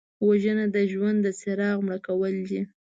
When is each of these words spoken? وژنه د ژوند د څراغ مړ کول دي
وژنه 0.27 0.65
د 0.75 0.77
ژوند 0.91 1.17
د 1.23 1.27
څراغ 1.39 1.77
مړ 1.87 1.93
کول 2.07 2.33
دي 2.49 2.61